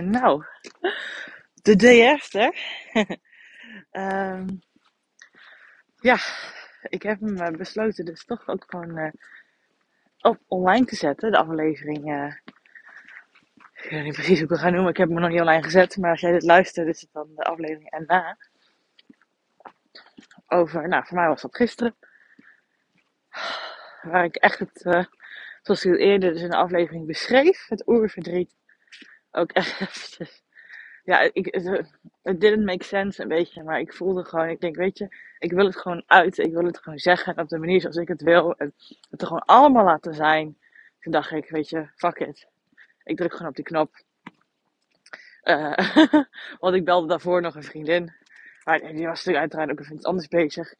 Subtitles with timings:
[0.00, 0.44] Nou,
[1.62, 2.54] de day after.
[3.90, 4.46] Ehm,
[5.96, 6.18] ja,
[6.82, 9.12] ik heb hem eh, besloten dus toch ook gewoon eh,
[10.20, 11.30] op online te zetten.
[11.30, 12.10] De aflevering.
[12.12, 12.34] eh,
[13.82, 14.90] ik weet niet precies hoe ik het ga noemen.
[14.90, 15.96] Ik heb hem nog niet online gezet.
[15.96, 18.36] Maar als jij dit luistert, is het dan de aflevering en na.
[20.46, 21.96] Over, nou, voor mij was dat gisteren.
[24.02, 24.80] Waar ik echt het,
[25.62, 28.54] zoals ik het eerder dus in de aflevering beschreef, het oerverdriet.
[29.30, 30.18] Ook echt.
[31.04, 31.90] Ja, ik, het,
[32.22, 35.08] het didn't make sense een beetje, maar ik voelde gewoon, ik denk, weet je,
[35.38, 36.38] ik wil het gewoon uit.
[36.38, 38.56] Ik wil het gewoon zeggen op de manier zoals ik het wil.
[38.56, 38.74] En
[39.10, 40.58] het er gewoon allemaal laten zijn.
[41.00, 42.48] Toen dacht ik, weet je, fuck it.
[43.04, 44.02] Ik druk gewoon op die knop.
[45.40, 45.94] Eh,
[46.60, 48.12] want ik belde daarvoor nog een vriendin.
[48.64, 50.74] Maar die was natuurlijk uiteraard ook even iets anders bezig.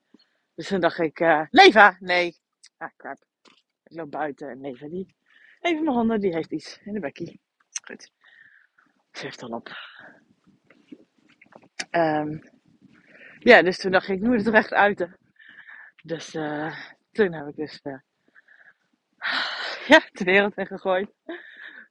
[0.54, 2.36] Dus toen dacht ik, eh Leva, nee.
[2.76, 3.18] Ah, crap.
[3.84, 5.14] Ik loop buiten en Leva die,
[5.60, 7.40] even mijn handen, die heeft iets in de bekkie.
[7.84, 8.10] Goed.
[9.12, 9.68] Ze heeft al op.
[11.90, 12.38] Ehm,
[13.38, 15.18] ja, dus toen dacht ik, ik moet het er echt uiten.
[16.02, 16.76] Dus eh,
[17.12, 17.98] toen heb ik dus eh,
[19.92, 21.10] ja, de wereld in gegooid.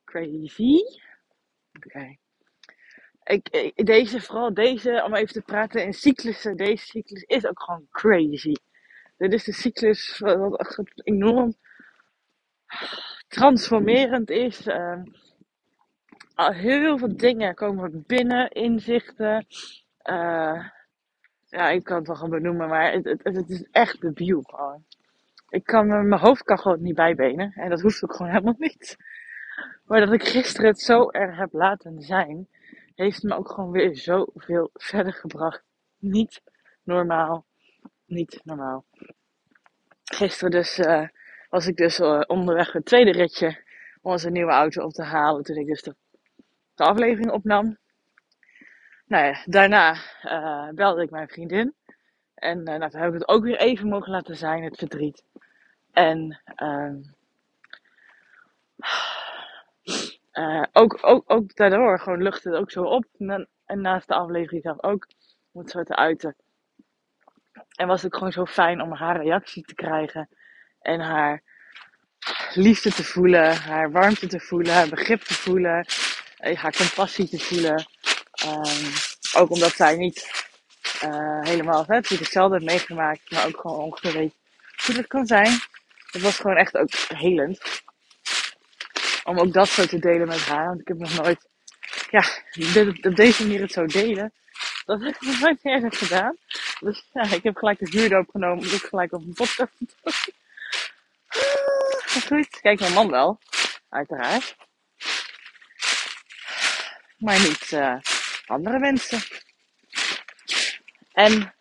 [0.04, 0.78] Crazy.
[1.74, 2.18] Oké.
[3.24, 6.58] Ik, deze, vooral deze, om even te praten in cyclussen.
[6.58, 8.54] Deze cyclus is ook gewoon crazy.
[9.18, 11.56] Dit is de cyclus wat enorm
[13.28, 14.68] transformerend is.
[14.68, 15.04] Ehm,
[16.40, 19.46] al heel veel dingen komen binnen, inzichten.
[19.98, 20.68] Eh,
[21.50, 24.84] ja, ik kan het wel gaan benoemen, maar het, het, is echt debiel gewoon.
[25.50, 27.52] Ik kan, mijn hoofd kan gewoon niet bijbenen.
[27.56, 28.98] En dat hoeft ook gewoon helemaal niet.
[29.86, 32.48] Maar dat ik gisteren het zo erg heb laten zijn,
[32.96, 35.64] heeft me ook gewoon weer zoveel verder gebracht.
[35.98, 36.42] Niet
[36.84, 37.46] normaal.
[38.06, 38.86] Niet normaal.
[40.04, 41.08] Gisteren dus eh,
[41.50, 43.64] was ik dus eh, onderweg het tweede ritje
[44.02, 45.44] om onze nieuwe auto op te halen.
[45.44, 45.96] Toen ik dus de,
[46.80, 47.78] de aflevering opnam.
[49.06, 51.76] Nou ja, daarna eh, belde ik mijn vriendin.
[52.36, 55.24] En eh, nou, heb ik het ook weer even mogen laten zijn, het verdriet.
[55.92, 56.96] En ehm,
[60.32, 63.06] eh, ook, ook, ook daardoor gewoon luchtte het ook zo op.
[63.18, 65.08] En, naast de aflevering zelf ook,
[65.52, 66.36] om het te uiten.
[67.76, 70.30] En was het gewoon zo fijn om haar reactie te krijgen.
[70.82, 71.42] En haar
[72.54, 75.86] liefde te voelen, haar warmte te voelen, haar begrip te voelen,
[76.40, 77.86] haar compassie te voelen.
[78.32, 78.86] Ehm,
[79.34, 80.48] ook omdat zij niet
[81.02, 84.34] eh, helemaal hè, hetzelfde heeft meegemaakt, maar ook gewoon ongeveer weet
[84.86, 85.60] hoe het kan zijn.
[86.12, 87.82] Het was gewoon echt ook helend.
[89.24, 90.68] Om ook dat zo te delen met haar.
[90.68, 91.48] Want ik heb nog nooit,
[92.10, 92.24] ja,
[93.02, 94.34] op deze manier het zo delen.
[94.86, 96.38] Dat heb ik nog nooit eerder gedaan.
[96.80, 99.72] Dus ja, ik heb gelijk de huurder opgenomen om ook gelijk op een podcast.
[102.14, 103.40] Maar goed, kijk mijn man wel,
[103.90, 104.56] uiteraard.
[107.20, 107.96] Maar niet eh,
[108.46, 109.20] andere mensen.
[111.14, 111.54] En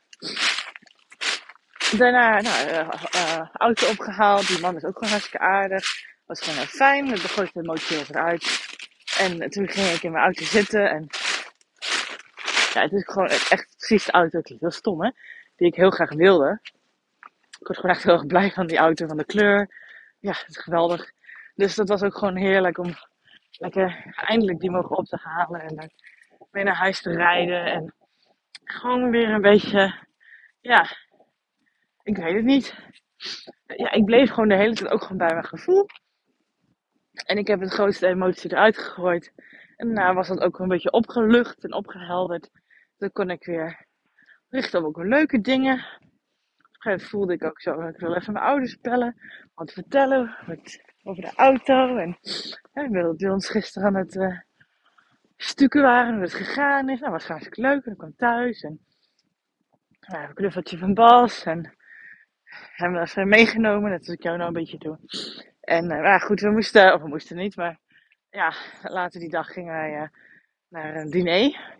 [1.96, 4.46] daarna, nou, eh, eh, auto opgehaald.
[4.46, 5.84] Die man is ook gewoon hartstikke aardig.
[6.26, 7.08] Was gewoon heel fijn.
[7.08, 8.66] Het begon de emotioneel eruit.
[9.18, 10.90] En toen ging ik in mijn auto zitten.
[10.90, 11.06] En
[12.72, 14.40] ja, het is gewoon echt precies de auto.
[14.40, 15.10] Klinkt heel stom, hè?
[15.56, 16.60] Die ik heel graag wilde.
[17.60, 19.68] Ik word gewoon echt heel erg blij van die auto, van de kleur.
[20.18, 21.12] Ja, het is geweldig.
[21.54, 22.96] Dus dat was ook gewoon heerlijk om
[23.58, 25.60] lekker eindelijk die mogen op te halen.
[25.60, 25.90] En dan
[26.50, 27.64] weer naar huis te rijden.
[27.64, 27.94] En
[28.64, 29.94] gewoon weer een beetje,
[30.60, 30.86] ja,
[32.02, 32.74] ik weet het niet.
[33.66, 35.86] Ja, ik bleef gewoon de hele tijd ook gewoon bij mijn gevoel.
[37.12, 39.32] En ik heb het grootste emotie eruit gegooid.
[39.76, 42.50] En daarna was dat ook een beetje opgelucht en opgehelderd.
[42.96, 43.86] Dan kon ik weer
[44.48, 45.74] richten op ook leuke dingen.
[45.74, 45.88] Op een
[46.60, 49.16] gegeven moment voelde ik ook zo, ik wil even mijn ouders bellen.
[49.54, 51.96] Wat vertellen wat, over de auto.
[51.96, 52.18] En
[52.72, 54.38] ja, bij ons gisteren aan het eh,
[55.36, 57.00] stukken waren, hoe het gegaan is.
[57.00, 57.84] Nou, was hartstikke leuk.
[57.84, 58.80] En ik kwam thuis en
[60.00, 61.44] een knuffeltje van Bas.
[61.44, 61.76] En
[62.74, 64.98] hebben we even meegenomen, net als ik jou nou een beetje doe.
[65.60, 67.78] En eh, ja, goed, we moesten, of we moesten niet, maar
[68.30, 70.08] ja, later die dag gingen wij eh,
[70.68, 71.76] naar een diner.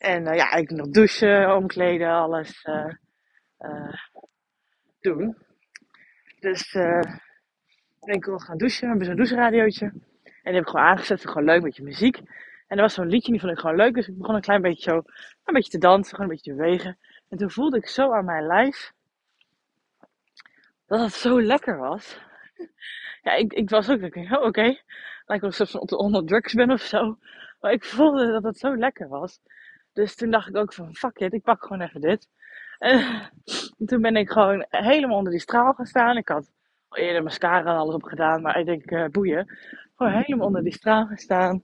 [0.00, 2.94] En eh, ja, ik nog douchen, omkleden, alles eh,
[3.56, 3.94] eh,
[5.00, 5.36] doen.
[6.38, 6.72] Dus
[8.12, 9.86] ik wil gaan douchen, we hebben zo'n doucheradiootje.
[10.24, 12.16] En die heb ik gewoon aangezet, gewoon leuk, een beetje muziek.
[12.66, 14.62] En er was zo'n liedje, die vond ik gewoon leuk, dus ik begon een klein
[14.62, 14.96] beetje zo,
[15.44, 16.98] een beetje te dansen, gewoon een beetje te bewegen.
[17.28, 18.92] En toen voelde ik zo aan mijn lijf,
[20.86, 22.18] dat het zo lekker was.
[23.22, 24.62] Ja, ik, ik was ook, ik dacht, oh, oké,
[25.26, 27.18] lijkt wel alsof ik onder drugs ben of zo.
[27.60, 29.40] Maar ik voelde dat het zo lekker was.
[29.92, 32.28] Dus toen dacht ik ook van, fuck it, ik pak gewoon even dit.
[33.78, 36.16] En toen ben ik gewoon helemaal onder die straal gaan staan.
[36.16, 36.50] Ik had
[36.98, 39.58] eerder mascara en alles op gedaan, maar ik denk, eh, boeien.
[39.94, 41.62] Gewoon helemaal onder die straal staan.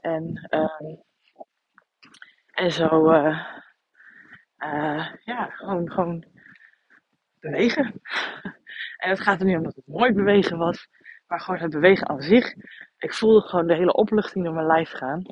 [0.00, 0.94] En, ehm,
[2.52, 3.46] en zo, eh,
[4.56, 6.24] eh, ja, gewoon, gewoon
[7.40, 8.00] bewegen.
[9.02, 10.88] en het gaat er niet om dat het mooi bewegen was,
[11.26, 12.54] maar gewoon het bewegen aan zich.
[12.98, 15.22] Ik voelde gewoon de hele opluchting door mijn lijf gaan.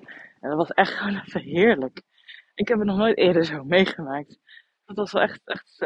[0.40, 2.02] En dat was echt gewoon even heerlijk.
[2.54, 4.38] Ik heb het nog nooit eerder zo meegemaakt.
[4.84, 5.78] Dat was wel echt, echt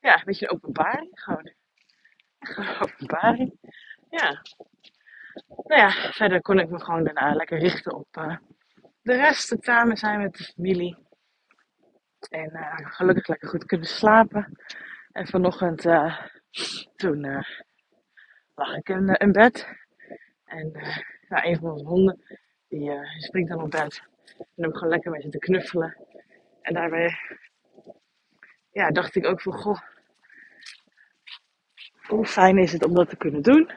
[0.00, 1.10] ja, een beetje een openbaring.
[1.12, 1.52] Gewoon,
[2.82, 3.58] openbaring.
[4.10, 4.42] Ja.
[5.46, 8.36] Nou ja, verder kon ik me gewoon daarna lekker richten op uh,
[9.02, 9.56] de rest.
[9.60, 10.96] samen zijn met de familie.
[12.30, 14.58] En uh, gelukkig lekker goed kunnen slapen.
[15.12, 15.82] En vanochtend,
[16.96, 17.44] toen
[18.54, 19.68] lag ik in, in bed.
[20.44, 20.70] En
[21.28, 22.22] nou, een van onze honden,
[22.68, 24.02] die springt dan op bed.
[24.56, 25.96] En ik gewoon lekker mee zitten knuffelen.
[26.62, 27.18] En daarbij
[28.72, 29.80] ja, dacht ik ook van, goh,
[32.06, 33.70] hoe fijn is het om dat te kunnen doen?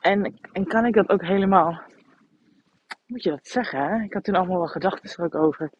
[0.00, 1.82] En, en kan ik dat ook helemaal,
[3.06, 3.88] moet je dat zeggen?
[3.88, 4.02] Hè?
[4.02, 5.70] Ik had toen allemaal wel gedachten er over.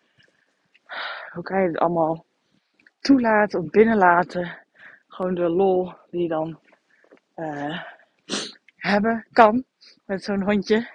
[1.33, 2.25] Hoe kan je het allemaal
[3.01, 4.59] toelaten of binnenlaten?
[5.09, 6.61] Gewoon de lol die je dan
[7.37, 7.83] uh,
[8.77, 9.65] hebben kan
[10.05, 10.89] met zo'n hondje.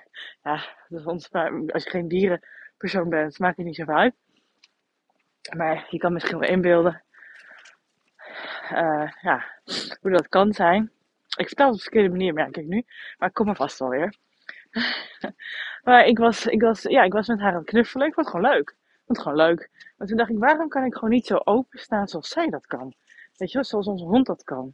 [0.44, 0.56] Ja,
[0.90, 1.32] dat is ons,
[1.68, 4.16] als je geen dierenpersoon bent, maakt het niet zoveel uit.
[5.56, 7.05] Maar je kan misschien wel inbeelden
[8.72, 9.46] uh, ja,
[10.02, 10.92] hoe dat kan zijn.
[11.38, 12.86] Ik vertel het op een verkeerde manier, merk ik nu.
[13.18, 14.16] Maar ik kom er vast wel weer.
[15.84, 18.08] maar ik was, ik, was, ja, ik was met haar aan het knuffelen.
[18.08, 18.76] Ik vond het gewoon leuk.
[19.08, 19.70] Ik gewoon leuk.
[19.98, 22.94] Maar toen dacht ik, waarom kan ik gewoon niet zo openstaan zoals zij dat kan?
[23.38, 24.74] Weet je wel, zoals onze hond dat kan.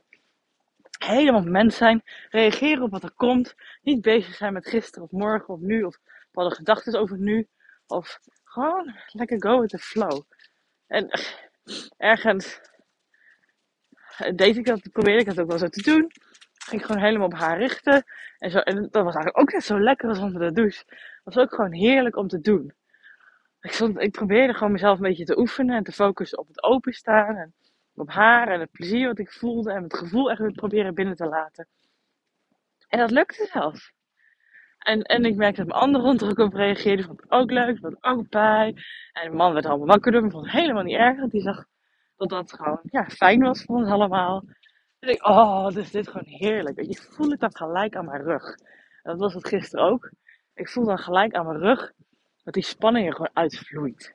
[0.97, 2.03] Helemaal mens zijn.
[2.29, 3.55] Reageren op wat er komt.
[3.81, 5.83] Niet bezig zijn met gisteren of morgen of nu.
[5.83, 5.99] Of
[6.31, 7.47] bepaalde gedachten over nu.
[7.87, 10.21] Of gewoon lekker go with the flow.
[10.87, 11.09] En
[11.97, 12.59] ergens
[14.35, 16.11] deed ik dat, probeerde ik dat ook wel zo te doen.
[16.65, 18.03] Ging gewoon helemaal op haar richten.
[18.37, 20.83] En, zo, en dat was eigenlijk ook net zo lekker als onder de douche.
[20.87, 22.73] Het was ook gewoon heerlijk om te doen.
[23.61, 26.63] Ik, stond, ik probeerde gewoon mezelf een beetje te oefenen en te focussen op het
[26.63, 27.35] openstaan.
[27.35, 27.53] En
[27.95, 29.71] op haar en het plezier wat ik voelde.
[29.71, 31.67] En het gevoel echt weer proberen binnen te laten.
[32.87, 33.93] En dat lukte zelfs.
[34.77, 37.03] En, en ik merkte dat mijn andere hond er ook op reageerde.
[37.03, 38.75] Vond het ook leuk, vond het ook bij.
[39.11, 40.29] En de man werd allemaal wakker door me.
[40.29, 41.19] Vond het helemaal niet erg.
[41.19, 41.65] Want die zag
[42.29, 44.43] dat dat gewoon ja, fijn was voor ons allemaal.
[44.99, 46.81] En ik oh, dus dit gewoon heerlijk.
[46.81, 48.55] Je voelt het dan gelijk aan mijn rug.
[49.03, 50.11] Dat was het gisteren ook.
[50.53, 51.91] Ik voel dan gelijk aan mijn rug
[52.43, 54.13] dat die spanning er gewoon uitvloeit.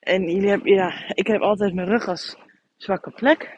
[0.00, 2.36] En jullie hebben, ja, ik heb altijd mijn rug als
[2.76, 3.56] zwakke plek.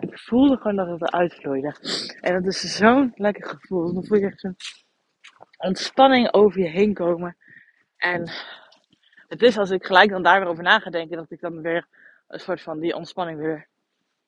[0.00, 1.74] Ik voelde gewoon dat het eruit vloeide.
[2.20, 3.94] En dat is zo'n lekker gevoel.
[3.94, 4.56] Dan voel je echt zo'n
[5.58, 7.36] ontspanning over je heen komen.
[7.96, 8.30] En
[9.30, 11.60] het is als ik gelijk dan daar weer over na ga denken, dat ik dan
[11.60, 11.86] weer
[12.28, 13.66] een soort van die ontspanning weer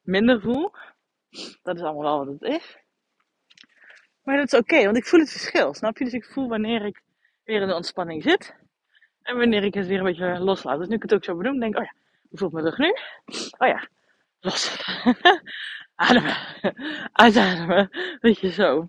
[0.00, 0.72] minder voel.
[1.62, 2.78] Dat is allemaal wel wat het is.
[4.22, 6.04] Maar dat is oké, want ik voel het verschil, snap je?
[6.04, 7.02] Dus ik voel wanneer ik
[7.44, 8.54] weer in de ontspanning zit.
[9.22, 10.78] En wanneer ik het weer een beetje loslaat.
[10.78, 11.94] Dus nu ik het ook zo benoem, denk oh ja,
[12.28, 12.94] hoe voelt mijn rug nu?
[13.58, 13.88] Oh ja,
[14.40, 14.76] los.
[15.94, 16.36] Ademen.
[17.12, 17.90] Uitademen.
[18.20, 18.88] Weet je zo.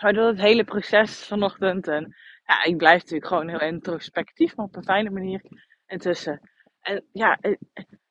[0.00, 1.88] Maar door het hele proces vanochtend.
[1.88, 5.42] En ja, ik blijf natuurlijk gewoon heel introspectief, maar op een fijne manier
[5.86, 6.50] intussen.
[6.80, 7.56] En ja, eh,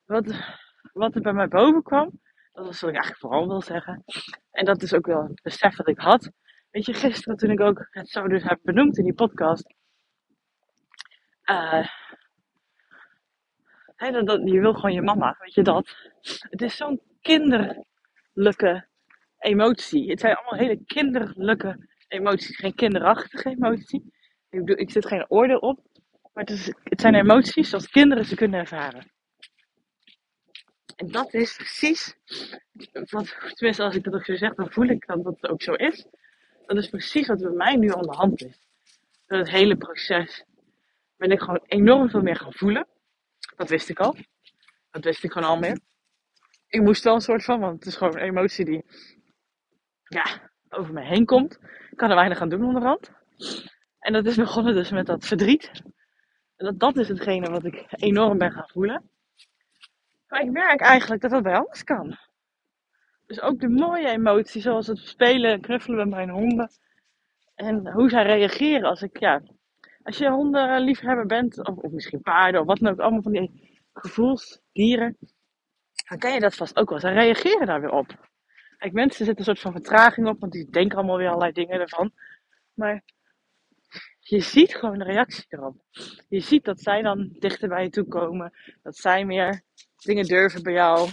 [0.04, 0.34] wat,
[0.92, 2.20] wat er bij mij boven kwam,
[2.52, 4.04] dat was wat ik eigenlijk vooral wil zeggen.
[4.50, 6.30] En dat is ook wel het besef dat ik had.
[6.70, 9.74] Weet je, gisteren toen ik ook het zo dus heb benoemd in die podcast.
[13.96, 15.96] Dat, dat, je wil gewoon je mama, weet je dat?
[16.40, 18.88] Het is zo'n kinderlijke
[19.38, 20.10] emotie.
[20.10, 22.56] Het zijn allemaal hele kinderlijke emoties.
[22.56, 24.14] Geen kinderachtige emotie.
[24.56, 25.80] Ik, bedoel, ik zit geen oordeel op.
[26.32, 29.12] Maar het, het zijn emoties zoals kinderen ze kunnen ervaren.
[30.96, 32.16] En dat is precies,
[33.10, 35.72] wat, tenminste als ik dat ook zo zeg, dan voel ik dat dat ook zo
[35.72, 36.06] is.
[36.66, 38.58] Dat is precies wat bij mij nu aan de hand is.
[39.26, 40.44] Door het hele proces
[41.16, 42.86] ben ik gewoon enorm veel meer gaan voelen.
[43.56, 44.16] Dat wist ik al.
[44.90, 45.80] Dat wist ik gewoon al meer.
[46.68, 48.84] Ik moest wel een soort van, want het is gewoon een emotie die
[50.02, 51.58] ja, over me heen komt.
[51.90, 53.10] Ik kan er weinig aan doen onderhand.
[54.06, 55.70] En dat is begonnen dus met dat verdriet.
[56.56, 59.10] En dat, dat is hetgene wat ik enorm ben gaan voelen.
[60.28, 62.18] Maar ik merk eigenlijk dat dat bij alles kan.
[63.26, 66.70] Dus ook de mooie emoties, zoals het spelen en knuffelen met mijn honden.
[67.54, 69.42] En hoe zij reageren als ik, ja,
[70.02, 73.80] als je hondenliefhebber bent, of, of misschien paarden of wat dan ook, allemaal van die
[73.92, 75.16] gevoelsdieren,
[76.08, 77.00] dan ken je dat vast ook wel.
[77.00, 78.28] Zij reageren daar weer op.
[78.78, 81.80] Kijk, mensen zitten een soort van vertraging op, want die denken allemaal weer allerlei dingen
[81.80, 82.12] ervan.
[82.74, 83.02] Maar
[84.28, 85.76] je ziet gewoon de reactie erop.
[86.28, 88.52] Je ziet dat zij dan dichter bij je toe komen.
[88.82, 89.62] Dat zij meer
[89.96, 91.10] dingen durven bij jou.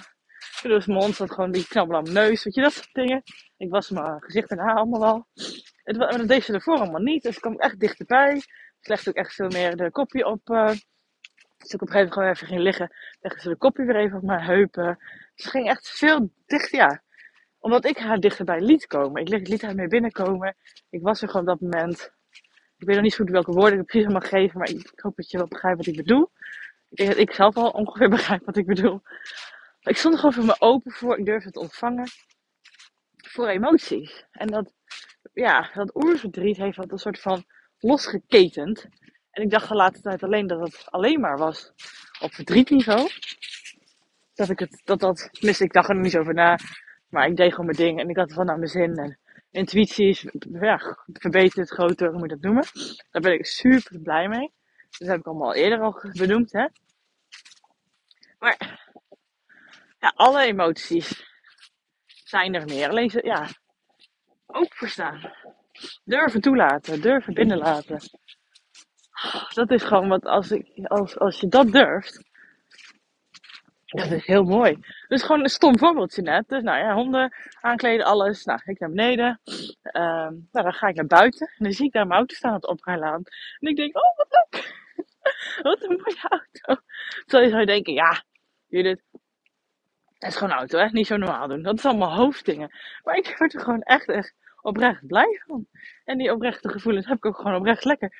[0.62, 2.43] Dus mijn staat gewoon die knabbel aan mijn neus.
[2.43, 3.24] Weet je, dat soort dingen.
[3.58, 5.27] Ik was mijn gezicht en haar allemaal wel.
[5.84, 7.24] Het, maar dat deed ze ervoor allemaal niet.
[7.24, 8.39] Dus kwam ik echt dichterbij.
[8.79, 10.50] Ze legde ook echt veel meer de kopje op.
[10.50, 10.74] eh
[11.58, 13.96] dus ik op een gegeven moment gewoon even ging liggen, legde ze de kopje weer
[13.96, 15.00] even op mijn heupen.
[15.36, 17.01] Ze ging echt veel dicht, ja.
[17.60, 19.25] Omdat ik haar dichterbij liet komen.
[19.25, 20.55] Ik liet haar mee binnenkomen.
[20.89, 22.12] Ik was er gewoon op dat moment.
[22.84, 25.16] Ik weet nog niet zo goed welke woorden ik precies mag geven, maar ik hoop
[25.16, 26.32] dat je wel begrijpt wat ik bedoel.
[26.90, 29.02] Ik denk dat ik zelf al ongeveer begrijp wat ik bedoel.
[29.82, 31.18] Ik stond gewoon voor me open voor.
[31.18, 32.08] Ik durfde het ontvangen.
[33.18, 34.25] Voor emoties.
[34.32, 34.74] En dat,
[35.34, 37.44] ja, dat oerverdriet heeft wat een soort van
[37.80, 38.88] losgeketend.
[39.32, 41.72] En ik dacht de laatste tijd alleen dat het alleen maar was
[42.22, 43.10] op verdrietniveau.
[44.34, 46.58] Dat ik het, dat dat, tenminste ik dacht er nog niet over na.
[47.10, 48.98] Maar ik deed gewoon mijn ding en ik had het wel naar mijn zin.
[48.98, 49.20] En
[49.53, 52.65] intuïtie is, ja, verbeterd, groter, hoe moet je dat noemen.
[53.12, 54.51] Daar ben ik super blij mee.
[54.98, 56.67] Dat heb ik allemaal al eerder al benoemd, hè.
[58.39, 58.81] Maar,
[60.00, 61.24] ja, alle emoties
[62.07, 62.89] zijn er meer.
[62.89, 63.48] Alleen ze, ja,
[64.45, 65.33] ook verstaan.
[66.03, 68.00] Durven toelaten, durven binnenlaten.
[69.53, 72.31] Dat is gewoon wat, als, ik, als, als je dat durft,
[74.02, 74.78] dat is heel mooi.
[75.08, 76.48] Dus gewoon een stom voorbeeldje net.
[76.48, 78.46] Dus nou ja, honden aankleden, alles.
[78.46, 79.42] Nou, ik naar beneden.
[79.82, 81.48] Ehm, nou, dan ga ik naar buiten.
[81.48, 83.24] En dan zie ik daar mijn auto staan op de oprijlaan.
[83.60, 84.82] En ik denk, oh wat leuk.
[85.64, 86.82] wat een mooie auto.
[87.26, 88.24] Terwijl je zou denken, ja,
[88.68, 89.02] Judith,
[90.18, 90.88] dat is gewoon auto, hè?
[90.92, 91.62] Niet zo normaal doen.
[91.62, 92.72] Dat is allemaal hoofddingen.
[93.04, 95.68] Maar ik word er gewoon echt, echt oprecht blij van.
[96.06, 98.12] En die oprechte gevoelens heb ik ook gewoon oprecht lekker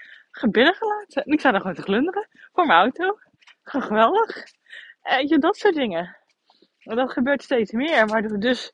[0.42, 1.24] binnengelaten.
[1.24, 3.18] En ik sta daar gewoon te glunderen voor mijn auto.
[3.63, 4.44] Geweldig.
[5.03, 6.17] En je, dat soort dingen.
[6.79, 8.05] En dat gebeurt steeds meer.
[8.05, 8.74] Maar dus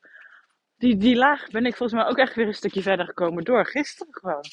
[0.78, 3.66] die, die laag ben ik volgens mij ook echt weer een stukje verder gekomen door
[3.66, 4.44] gisteren gewoon.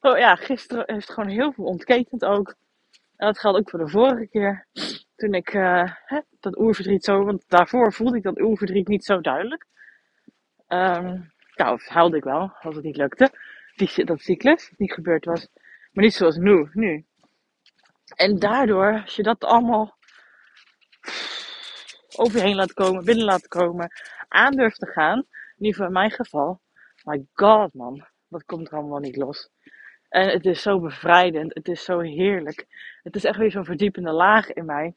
[0.12, 2.54] oh ja, gisteren heeft gewoon heel veel ontketend ook.
[3.16, 4.66] En dat geldt ook voor de vorige keer.
[5.16, 9.66] Toen ik hè, dat oerverdriet zo, want daarvoor voelde ik dat oerverdriet niet zo duidelijk.
[10.68, 13.30] Um, nou, huilde ik wel, als het niet lukte.
[13.74, 15.48] Die, dat cyclus, niet gebeurd was.
[15.92, 16.68] Maar niet zoals nu.
[16.72, 17.04] nu.
[18.14, 19.96] En daardoor, als je dat allemaal
[22.16, 23.90] over je heen laat komen, binnen laat komen,
[24.28, 25.26] aan durft te gaan,
[25.56, 26.60] in geval in mijn geval,
[27.04, 29.50] my god man, wat komt er allemaal niet los.
[30.08, 32.66] En het is zo bevrijdend, het is zo heerlijk.
[33.02, 34.94] Het is echt weer zo'n verdiepende laag in mij.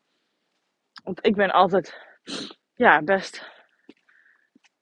[1.03, 2.05] Want ik ben altijd,
[2.73, 3.53] ja, best.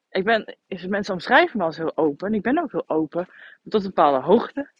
[0.09, 2.33] Ik ben, mensen omschrijven me als heel open.
[2.33, 3.27] Ik ben ook heel open,
[3.63, 4.71] tot een bepaalde hoogte.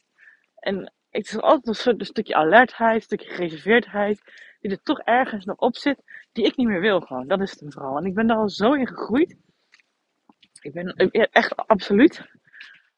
[0.56, 4.22] En het is altijd een, soort, stukje alertheid, een stukje gereserveerdheid,
[4.60, 7.28] die er toch ergens nog op zit, die ik niet meer wil gewoon.
[7.28, 7.98] Dat is het vooral.
[7.98, 9.38] En ik ben daar al zo in gegroeid.
[10.62, 10.94] Ik ben
[11.32, 12.22] echt absoluut.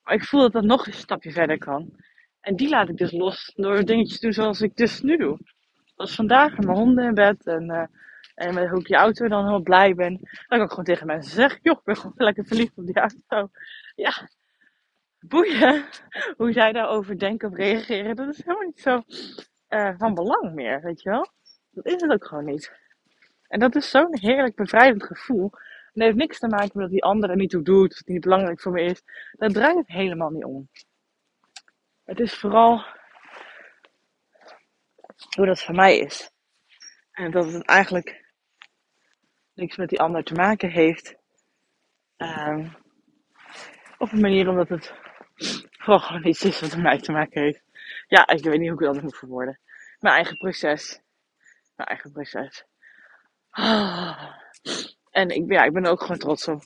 [0.04, 1.96] Maar ik voel dat dat nog een stapje verder kan.
[2.40, 5.40] En die laat ik dus los door dingetjes te doen zoals ik dus nu doe.
[5.96, 7.86] Zoals vandaag met mijn honden in bed en, uh,
[8.36, 10.20] en met hoe ik die auto dan heel blij ben.
[10.48, 12.96] Kan ik ook gewoon tegen mensen zeggen, joh, ik ben gewoon lekker verliefd op die
[12.96, 13.50] auto.
[13.96, 14.30] Ja,
[16.38, 18.16] hoe zij daarover denken of reageren.
[18.16, 19.04] Dat is helemaal niet zo
[19.70, 21.28] uh, van belang meer, weet je wel.
[21.72, 22.72] Dat is het ook gewoon niet.
[23.48, 25.52] En dat is zo'n heerlijk bevrijdend gevoel.
[25.94, 28.22] En heeft niks te maken met dat die andere niet toe doet, of het niet
[28.22, 29.02] belangrijk voor me is.
[29.32, 30.70] Daar draait het helemaal niet om.
[32.04, 32.86] Het is vooral
[35.36, 36.32] hoe dat voor mij is.
[37.12, 38.34] En dat het eigenlijk
[39.54, 41.16] niks met die ander te maken heeft.
[42.18, 42.76] Um,
[43.98, 44.94] op een manier omdat het
[45.72, 47.64] vooral gewoon iets is wat met mij te maken heeft.
[48.08, 49.60] Ja, ik weet niet hoe ik dat moet verwoorden.
[50.00, 51.02] Mijn eigen proces.
[51.76, 52.64] Mijn eigen proces.
[55.12, 56.64] En ik, ja, ik ben ook gewoon trots op.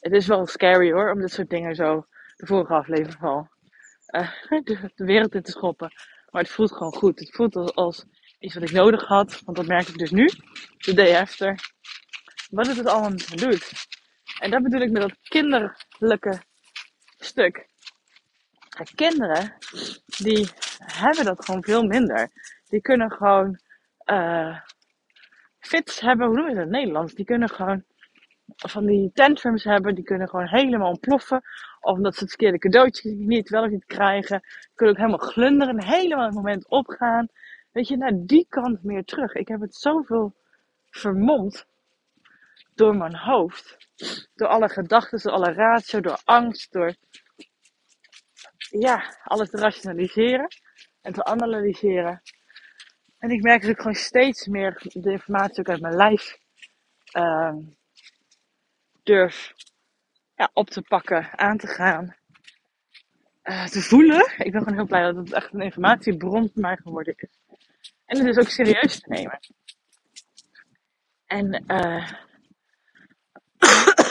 [0.00, 2.06] Het is wel scary hoor, om dit soort dingen zo
[2.36, 3.48] de vorige aflevering van
[4.20, 4.30] uh,
[4.64, 5.92] de, wereld in te schoppen.
[6.30, 7.18] Maar het voelt gewoon goed.
[7.18, 8.04] Het voelt als,
[8.38, 9.40] iets wat ik nodig had.
[9.44, 10.30] Want dat merk ik dus nu,
[10.76, 11.58] de day after.
[12.50, 13.72] Wat het het allemaal doet.
[14.40, 16.42] En dat bedoel ik met dat kinderlijke
[17.24, 17.68] stuk.
[18.94, 19.54] Kinderen,
[20.06, 22.30] die hebben dat gewoon veel minder.
[22.68, 23.58] Die kunnen gewoon
[24.04, 24.58] uh,
[25.58, 27.14] fits hebben, hoe noem je dat in het Nederlands?
[27.14, 27.84] Die kunnen gewoon
[28.56, 31.42] van die tantrums hebben, die kunnen gewoon helemaal ontploffen.
[31.80, 34.40] Of omdat ze het verkeerde cadeautje niet wel of niet krijgen.
[34.74, 37.28] Kunnen ook helemaal glunderen, helemaal het moment opgaan.
[37.72, 39.34] Weet je, naar die kant meer terug.
[39.34, 40.34] Ik heb het zoveel
[40.90, 41.66] vermomd
[42.74, 43.76] door mijn hoofd.
[44.34, 46.94] Door alle gedachten, door alle ratio, door angst, door
[48.70, 50.48] ja, alles te rationaliseren
[51.00, 52.22] en te analyseren.
[53.18, 56.38] En ik merk dat ik gewoon steeds meer de informatie ook uit mijn lijf
[57.16, 57.54] uh,
[59.02, 59.54] durf
[60.34, 62.16] ja, op te pakken, aan te gaan,
[63.44, 64.32] uh, te voelen.
[64.38, 67.28] Ik ben gewoon heel blij dat het echt een informatiebron voor mij geworden is.
[68.04, 69.38] En het dus ook serieus te nemen.
[71.26, 72.12] En, uh,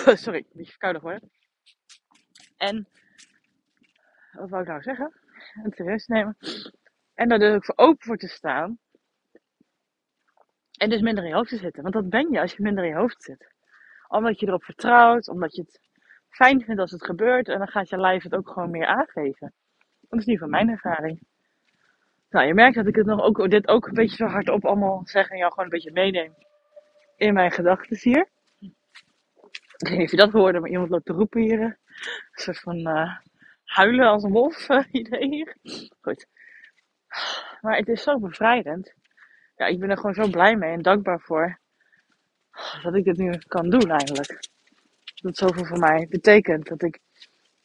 [0.24, 1.31] sorry, een beetje verkouden geworden.
[2.57, 2.88] En,
[4.31, 5.13] wat wou ik nou zeggen?
[5.63, 6.38] En serieus nemen.
[7.13, 8.79] En daar ook voor open voor te staan.
[10.77, 11.81] En dus minder in je hoofd te zitten.
[11.81, 13.53] Want dat ben je als je minder in je hoofd zit.
[14.07, 15.79] Omdat je erop vertrouwt, omdat je het
[16.29, 17.48] fijn vindt als het gebeurt.
[17.48, 19.53] En dan gaat je lijf het ook gewoon meer aangeven.
[20.00, 21.19] Dat is niet van mijn ervaring.
[22.29, 25.01] Nou, je merkt dat ik het nog ook, dit ook een beetje zo hardop allemaal
[25.03, 26.33] zeg en jou gewoon een beetje meeneem
[27.15, 28.29] in mijn gedachten hier.
[29.90, 31.62] Ik weet niet of je dat hoorde, maar iemand loopt te roepen hier.
[31.62, 31.78] Een
[32.32, 33.18] soort van uh,
[33.63, 35.56] huilen als een wolf uh, idee hier.
[36.02, 36.28] Goed.
[37.62, 38.94] Maar het is zo bevrijdend.
[39.56, 41.60] Ja, ik ben er gewoon zo blij mee en dankbaar voor.
[42.84, 44.48] Dat ik dit nu kan doen eigenlijk.
[45.16, 46.68] Dat zoveel voor mij betekent.
[46.68, 47.00] Dat ik,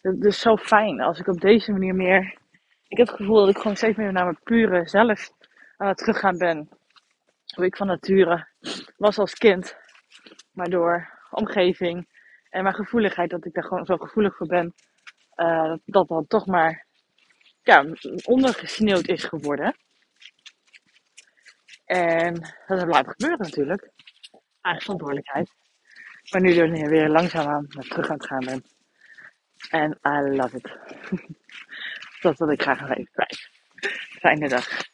[0.01, 2.39] het is zo fijn als ik op deze manier meer
[2.89, 5.31] ik heb het gevoel dat ik gewoon steeds meer naar mijn pure zelf
[5.77, 6.69] aan het teruggaan ben.
[7.55, 8.47] Hoe ik van nature
[8.97, 9.77] was als kind.
[10.53, 12.08] Maar door omgeving
[12.50, 14.75] en mijn gevoeligheid, dat ik daar gewoon zo gevoelig voor ben.
[15.37, 16.87] Uh, dat dan toch maar
[17.62, 17.85] ja,
[18.25, 19.76] ondergesneeuwd is geworden.
[21.85, 22.35] En
[22.66, 23.90] dat blijven gebeuren natuurlijk.
[24.61, 25.50] Eigen verantwoordelijkheid.
[26.30, 28.64] Maar nu er weer langzaamaan naar terug aan het gaan ben.
[29.70, 30.76] En I love it.
[32.20, 33.50] Dat wil ik graag nog even kwijt.
[34.20, 34.88] Fijne dag.